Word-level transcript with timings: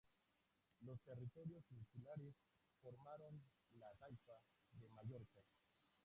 Los 0.79 0.99
territorios 1.03 1.63
insulares 1.69 2.33
formaron 2.81 3.39
la 3.73 3.93
taifa 3.99 4.33
de 4.71 4.89
Mallorca. 4.89 5.41